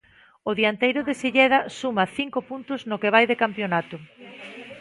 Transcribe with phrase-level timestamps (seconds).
[0.49, 3.97] O dianteiro de Silleda suma cinco puntos no que vai de campionato.